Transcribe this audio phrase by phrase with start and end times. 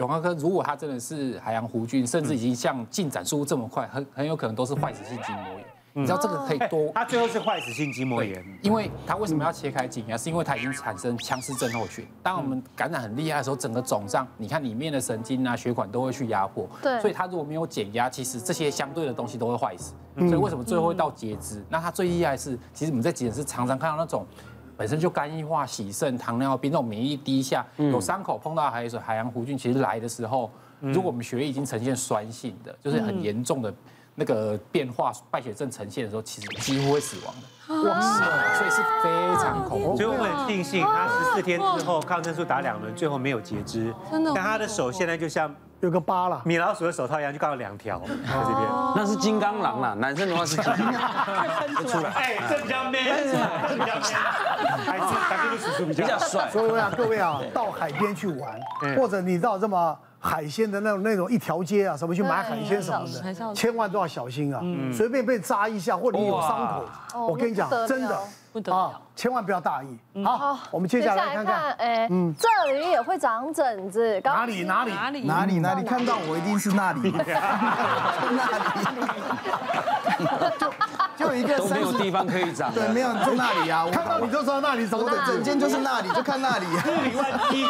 [0.00, 5.64] 永康科如果它真的是海洋弧菌，甚至已经像进展速度这么快，很很有可能都是坏死性筋膜炎。
[5.92, 6.90] 你知道这个可以多？
[6.94, 10.16] 它最后是坏死性筋膜炎，因为它为什么要切开颈啊？
[10.16, 12.06] 是因为它已经产生腔室症候群。
[12.22, 16.66] 当我们感染很厉害的时候，整个肿胀，你看里面的神经啊、血管都会去压迫。
[16.80, 16.98] 对。
[17.00, 19.92] 所以它如果没有减压，其实这些相对的东西都会坏死。
[20.16, 21.62] 所以为什么最后会到截肢？
[21.68, 24.24] 那它最厉害是，其实我们在急诊室常常看到那种
[24.80, 33.70] 本身就肝硬化、洗肾、糖尿病那种免疫力低下、有伤口碰到海水海洋弧菌，其实来的时候，如果我们血液已经呈现酸性的，就是很严重的。
[34.14, 38.24] 那个变化败血症呈现的时候，其实几乎会死亡的，哇塞！
[38.56, 39.96] 所以是非常恐怖。
[39.96, 43.94] 所以我们很庆幸他十四天之后抗生素打两轮，最后没有截肢。
[44.10, 44.32] 真的。
[44.34, 48.68] 但他的手现在就像有个疤啦，米老鼠的手套一样，就刚好两条在这边。
[48.94, 51.02] 那是金刚狼啦，男生的话是金刚狼。
[51.88, 52.10] 出来。
[52.10, 52.92] 哎，这比较 man，
[53.68, 54.02] 这比较 man，
[54.84, 56.48] 还是还是叔叔比较帅。
[56.50, 58.60] 所以我想，各位啊，到海边去玩，
[58.96, 59.98] 或者你到这么。
[60.20, 64.60] 海鲜的那种那种一条街啊，什么去买海鲜什么的，千万都要小心啊！
[64.92, 68.14] 随便被扎一下，或者你有伤口，我跟你讲，真的
[68.74, 69.98] 啊，千万不要大意。
[70.22, 74.92] 好，我们接下来看看，哎，嗯，这里也会长疹子，哪里哪里？
[74.92, 75.58] 哪里哪里？
[75.58, 77.22] 哪里看到我一定是那里， 那
[78.92, 79.00] 里。
[81.34, 83.84] 一个都没有地方可以长，对，没有就那里呀。
[83.86, 86.66] 我看到你就知道那里，我的整间就是那里，就看那里。
[86.66, 87.66] 日理万机，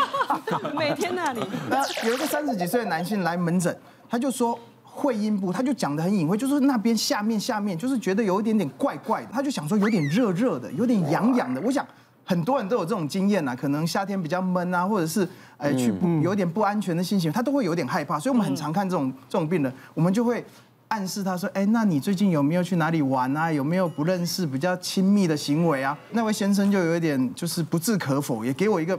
[0.77, 1.41] 每天那里。
[1.69, 3.77] 那有一个三十几岁的男性来门诊，
[4.09, 11.61] 他就说会阴部，他就讲的很隐晦，就是那边下面下面，就是觉得有一点点怪怪的，他就想说有点热热的，有点痒痒的。
[11.61, 11.87] 我想
[12.25, 15.93] 很多人都有这种经验呐，可能夏天比较闷啊，或者是哎去
[16.23, 18.19] 有点不安全的心情，他都会有点害怕。
[18.19, 20.45] 所以我们很常看这种这种病人，我们就会。
[20.91, 23.51] 暗示他说：“哎，那你最近有没有去哪里玩啊？
[23.51, 28.99] 有没有不认识、比较亲密的行为啊？”那位先生就有一点就是不置可否，也给我一个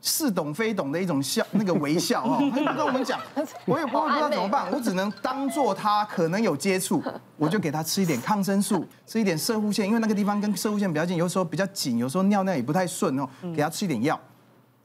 [0.00, 3.20] 似懂非懂的一种笑， 那个微笑哦，他就跟我们讲，
[3.66, 7.00] 我也不知道怎么办，我只能当做他可能有接触，
[7.36, 14.18] 我就给他吃一点抗生素，吃一点射护线，因为那个地方跟射护线比较近，有时候比较紧，有时候尿尿也不太顺哦，给他吃一点药。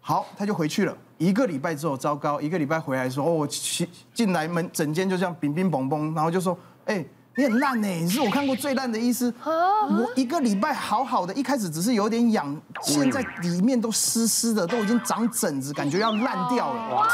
[0.02, 0.96] 好，他就回去了。
[1.18, 9.34] 一个礼拜之后，糟糕，一个礼拜回来说，哦，我进进来门整间就这样乒乒乓乓，然后就说，哎，你很烂呢，你是我看过最烂的医师。
[9.44, 16.96] 我一个礼拜好好的，一开始只是有点痒，现在里面都湿湿的，都已经长疹子，感觉要烂掉了。
[16.96, 17.08] 哇，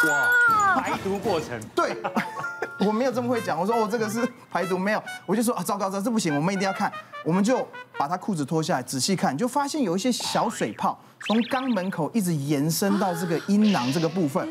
[0.76, 1.58] 排毒过程。
[1.74, 1.96] 对，
[2.86, 6.92] 我没有这么会讲，我说哦，这个是排毒，没有，我就说啊，糟糕，这这不行，我们一定要看，
[7.24, 7.66] 我们就
[7.98, 11.00] 把他裤子脱下来仔细看，就发现有一些小水泡。
[11.28, 14.48] 从肛门口一直延伸到这个阴囊这个部分，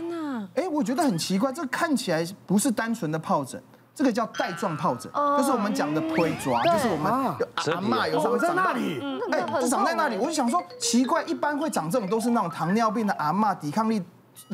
[0.54, 3.62] 哎，我觉得很奇怪，这看起来不是单纯的疱疹，
[3.98, 7.36] 这个叫带状疱疹，就是我们讲的推抓，就是我们阿
[7.82, 10.16] 嬷有时候长在那里，哎，就长在那里。
[10.16, 14.00] 我就想说，奇怪，一般会长这种都是那种糖尿病的阿嬷，抵抗力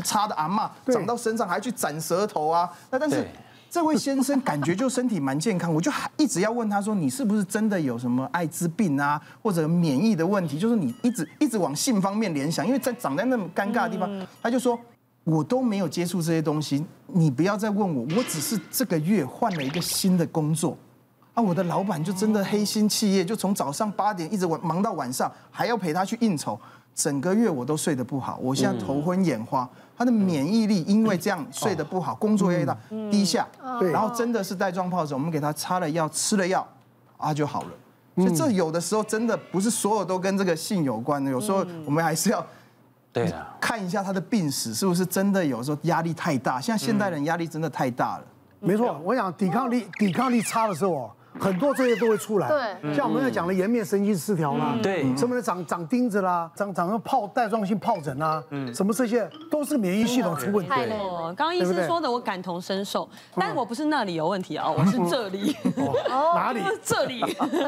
[0.03, 3.29] 差的阿嬷，长到身上还去斩舌头啊，那但是。
[3.71, 10.57] 这位先生感觉就身体蛮健康，我就还一直要问他说，你是不是真的有什么艾滋病啊，或者免疫的问题？
[10.57, 14.09] 就是你一直一直往性方面联想，因为在长在那么尴尬的地方，
[14.41, 14.79] 他就说
[15.25, 20.77] 我都没有接触这些东西，你不要再问我，我只是这个月换了一个新的工作。
[21.33, 26.57] 啊，我的老板就真的黑心企业，就从早上八点一直忙到晚上，还要陪他去应酬，
[26.95, 29.69] 整个月我都睡得不好，我现在头昏眼花。
[29.97, 32.77] 他的免疫力因为这样睡得不好，工作压力大，
[33.11, 33.47] 低下，
[33.81, 36.67] 对，然后真的是带状疱疹，我们给他擦了药，吃了药，
[37.17, 37.69] 啊就好了。
[38.17, 42.45] 所以这有的时候真的不是所有都跟这个性有关的，有时候我们还是要，
[43.15, 48.25] 对啊，看一下他的病史是不是真的有时候压力太大，像现代人压力真的太大了。
[48.61, 51.11] 没错，我想抵抗力抵抗力差的时候。
[51.39, 60.71] 很多这些都会出来，对，像我们要讲的颜面神经失调啦，对，什么的长长钉子啦，长长个疱带状性疱疹啦，嗯，什么这些都是免疫系统出问题。
[60.71, 61.35] 太了。
[61.35, 65.57] 刚刚医生说的我感同身受，但是我不是那里有问题啊，我是这里，
[66.09, 66.61] 哪里？
[66.85, 67.19] 这里，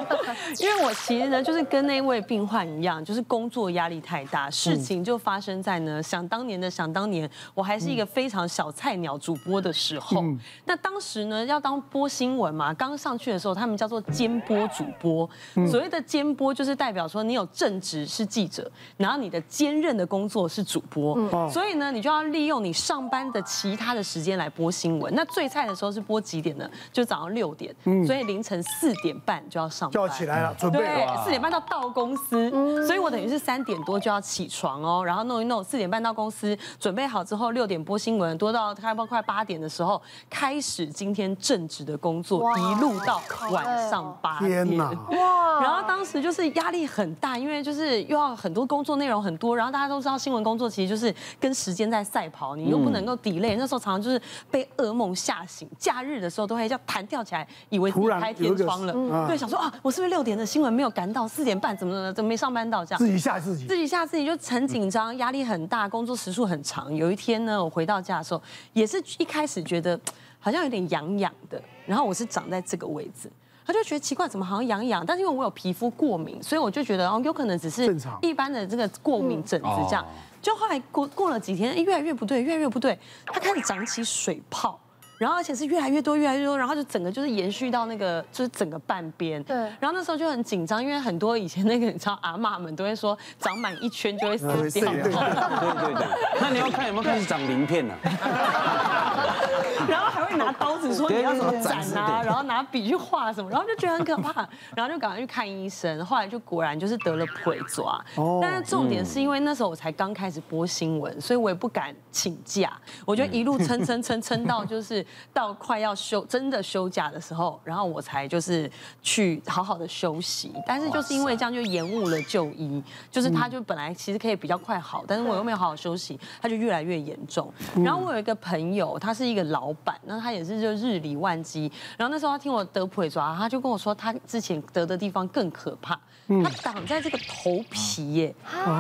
[0.61, 10.23] 因为我其实呢就是跟那位病患一样，就是工作压力太大，事情就发生在呢，想当年的想当年，我还是一个非常小菜鸟主播的时候，
[10.67, 13.56] 那当时呢要当播新闻嘛，刚上去的时候。
[13.57, 15.29] 他们叫做兼播主播，
[15.69, 21.17] 所谓的兼播就是代表说你有正职是记者，然后你的兼任的工作是主播，
[21.51, 25.13] 所以呢，你就要利用你上班的其他的时间来播新闻。
[25.15, 26.71] 那最菜的时候是播几点呢？
[26.93, 27.75] 就早上六点，
[28.07, 30.79] 所以凌晨四点半就要上班，就要起来了，准备。
[30.79, 32.51] 对，四点半到到公司，
[32.87, 43.23] 所以我等于是三点多就要起床哦，然后弄一弄，四点半到公司，准备好之后六点播新闻，多到开播快八点的时候开始今天正职的工作，一路到。
[43.51, 44.67] 晚上八点。
[44.67, 44.91] 天哪！
[45.11, 45.61] 哇！
[45.63, 53.57] 然后当时就是压力很大，因为就是又要很多工作内容很多，然后大家都知道新闻工作其实就是跟时间在赛跑，你又不能够 delay。
[53.59, 54.21] 那时候常常就是
[54.51, 58.93] 被噩梦吓醒，假日的时候都会叫弹跳起来，以为自己开天窗了，
[59.27, 62.99] 对，想说啊，我是不是六点的新闻没有赶到，四点半怎么怎么怎么没上班到这样？
[62.99, 66.95] 自己吓自己，自己吓自己就很紧张，压力很大，工作时数很长。
[66.95, 68.43] 有一天呢，我回到家的时候，
[68.75, 69.99] 也是一开始觉得
[70.39, 73.31] 好像有点痒痒的，然后我是长在这个位置。
[73.67, 75.05] 他就觉得奇怪，怎么好像痒痒？
[75.05, 77.93] 但是因为我有皮肤过敏，所以我就觉得哦，有可能只是
[78.23, 80.07] 一般的这个过敏疹子这样。
[80.41, 82.97] 就后来过过了几天，越来越不对，越来越不对，
[83.27, 84.79] 它开始长起水泡，
[85.19, 89.43] 然后而且是越来越多，越来越多，然后就整个就是延续到那个就是整个半边。
[89.43, 89.57] 对。
[89.81, 94.93] 然后那时候就很紧张，因为很多以前那个你知道阿妈们都会说，长满一圈就会死掉。
[94.95, 96.07] 对对对。
[96.41, 97.95] 那你要看有没有开始长鳞片呢？
[99.89, 108.05] 然后还会拿刀子说你要怎么斩啊，然后拿笔去画什么，然后就觉得很可怕，然后就赶快去看医生，后来就果然就是得了腿抓。
[108.17, 108.41] 哦。
[108.43, 112.73] 但是重点是因为那时候我才刚开始播新闻，所以我也不敢请假，
[113.05, 118.71] 我就一路撑撑撑撑到就是到快要休真的休假的时候，然后我才就是
[119.03, 120.53] 去好好的休息。
[120.67, 127.53] 但是就是因为这样就延误了就医，就是他就本来其实可以比较快好，但是我又没有好好休息，他就越来越严重。
[127.85, 129.76] 然后我有一个朋友，他是一个老。
[129.85, 135.99] 板，那他也是就日理万机，然后那时候他听我得腿抓，他就跟我说他之前得的地方更可怕，
[136.43, 138.35] 他长在这个头皮耶，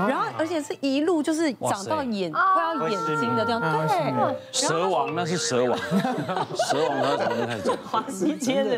[0.08, 5.78] 然后而且是一路就是长到眼快要眼睛的地方，对，蛇王那是蛇王，
[6.56, 8.70] 蛇王他长得太重，华西街的，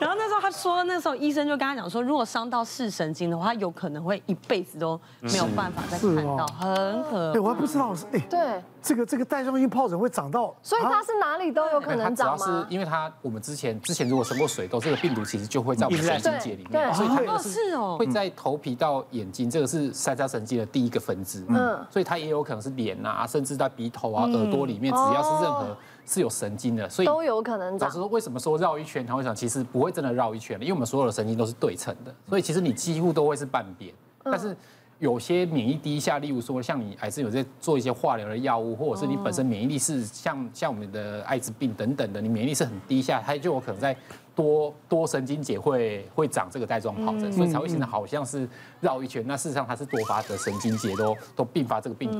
[0.00, 7.40] 然后那时候他说那时候医生就跟他讲说，如果伤到视神经的话，有可能会一辈子都没有办法再看到，很可怕。
[7.40, 8.62] 我还不知道是哎，对。
[8.86, 12.46] 这个这个带状性疱疹会长到，所以它是哪里都有可能长吗？
[12.46, 27.88] 主要是因为它我们之前之前如果生过水痘，这个病毒其实就会在我们神经节里面，所以它也是会在头皮到眼睛，这个是三叉神经的第一个分支，嗯，所以它也有可能是脸啊，甚至在鼻头啊、耳朵里面，只要是任何是有神经的，所以都有可能长。
[27.88, 29.34] 老实说，为什么说绕一圈它会想？
[29.34, 33.92] 其实不会真的绕一圈，因为我们所有的神经都是对称的，所以其实你几乎都会是半边，
[34.22, 34.56] 但是。
[34.98, 43.94] 有些免疫低下，例如说像你癌症有在做一些化疗的药物，或者是你本身免疫力是像像我们的艾滋病等等的，你免疫力是很低下，它就有可能在
[44.34, 48.48] 多多神经节会会长这个带状疱疹，所以才会现在好像是
[48.80, 52.16] 绕一圈，那事实上它是多发的神经节都都并发这个病毒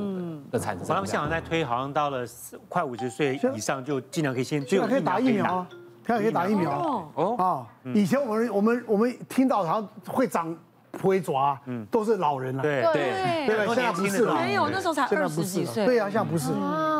[0.51, 0.85] 的的产生。
[0.87, 2.23] 他们现在在推，好像到了
[2.69, 5.65] 快五十岁以上就尽量可以先，现在可以打疫苗，
[6.05, 7.67] 现在可以打疫苗哦啊！
[7.95, 10.55] 以前我们我们我们听到好像会长。
[10.97, 13.27] 腿爪，嗯，都是老人了，对对。
[13.47, 16.51] 对，现在不是了，没有，那时候才二十几岁，对啊，现在不是。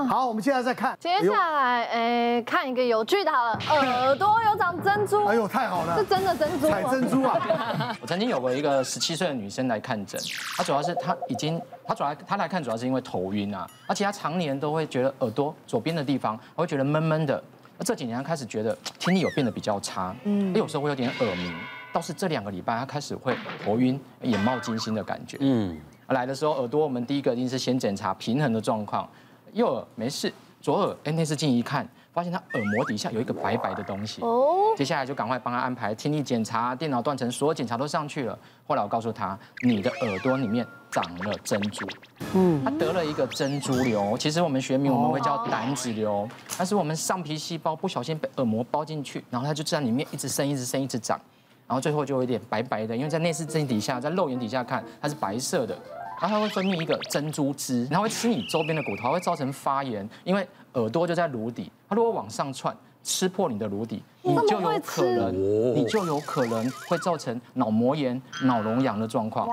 [0.08, 7.94] 好，我们现在再看，接下来，哎，看一个有趣的，好了，耳朵有长珍珠，哎呦，太好了，是真的珍珠，采珍珠啊！
[8.00, 10.20] 我曾经有过一个十七岁的女生来看诊，
[10.56, 17.44] 她主要是她已经，她主要她来看主要是因为头晕啊，而且她常年都会觉得耳朵左边的地方会觉得闷闷的，
[17.78, 21.54] 那这几年她开始觉得听力有变得比较差，嗯，有时候会有点耳鸣。
[21.94, 25.38] 倒是这两个礼拜，他开始会头晕、眼冒金星的感觉。
[25.40, 25.78] 嗯，
[26.10, 29.08] 来的时候耳朵，我们第一个一定是先检查平衡的状况。
[29.54, 30.32] 右耳没事，
[30.62, 34.22] 左耳哎，内视镜一看，发现他耳膜底下有一个白白的东西。
[34.22, 38.38] 哦，接下来就赶快帮他安排听力检查、电脑断层，所有检查都上去了。
[38.68, 41.88] 后来我告诉他，你的耳朵里面长了珍珠。
[42.36, 51.20] 嗯，他得了一个珍珠瘤，其实我们学名我们会叫胆脂瘤，但是我们上皮细胞不小心被耳膜包进去，然后它就在里面一直生、一直生、一直长。
[51.68, 55.78] 然后最后就有一点白白的，因为在内视镜底下，在肉眼底下看它是白色的，
[56.22, 60.08] 然后它会分泌一个珍珠汁，然后会吃你周边的骨头，会造成发炎。
[60.24, 65.34] 因为耳朵就在颅底，它如果往上窜，吃破你的颅底，你就有可能，
[65.76, 69.48] 你就有可能会造成脑膜炎、脑脓疡的状况。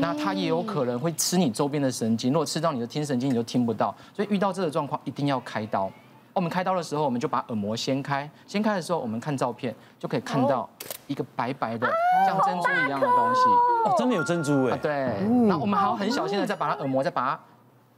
[0.00, 3.94] 那它也有可能会吃你周边的神经，如果吃到你的听神经，你就听不到。
[4.14, 5.90] 所以遇到这个状况，一定要开刀。
[6.38, 8.30] 我们开刀的时候，我们就把耳膜掀开。
[8.46, 10.70] 掀开的时候，我们看照片就可以看到
[11.08, 11.90] 一个白白的
[12.24, 13.40] 像珍珠一样的东西。
[13.84, 14.76] 哦，真的有珍珠哎。
[14.76, 15.18] 对。
[15.48, 17.40] 那我们还要很小心的再把它耳膜再把它。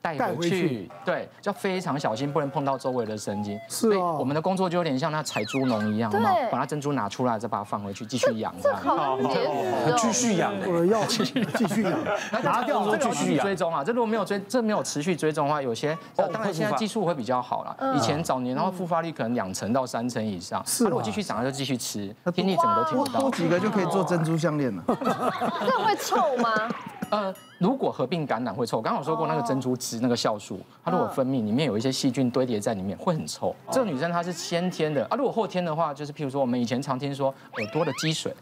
[0.03, 3.59] 带回去，对，就要非常小心，不能碰到周围的神经。
[3.69, 8.55] 是哦，我们的工作就有点像那采猪农一样，对，把它珍珠拿出来，再把它放回去，继续养。
[8.63, 11.99] 这好结实，继续养，我要继续继续养，
[12.43, 13.85] 拿掉继续追踪啊。
[13.85, 17.95] 这如果没有追，这没有持续追踪的话，有些当然现在技术会比较好了。
[17.95, 20.63] 以前早年，然后复发率可能两成到三成以上。
[20.67, 23.21] 是，如果继续长，就继续吃，听力整个都听不到。
[23.21, 24.83] 多几个就可以做珍珠项链了。
[25.61, 26.69] 这会臭吗？
[27.11, 33.55] 呃，如果合并感染会臭，我刚刚有说过那个珍珠汁那个酵素，它如果分泌里面有一些细菌堆叠在里面，会很臭。
[33.71, 38.33] 这个女生她是先天的啊，如果后天的话，就是譬如说我们以前常听说耳朵的积水，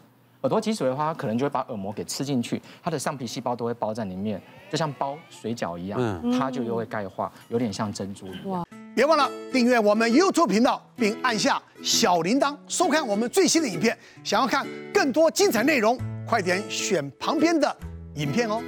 [0.41, 5.99] 耳朵积水的话，它可能就会把耳膜给吃进去，它的上皮细胞都会包在里面，就像包水饺一样，
[6.37, 8.63] 它就又会钙化，有点像珍珠一样。
[8.95, 13.97] 别忘了订阅我们 YouTube 频道，并按下小铃铛，收看我们最新的影片。
[14.23, 15.97] 想要看更多精彩内容，
[16.27, 17.75] 快点选旁边的
[18.15, 18.63] 影片哦。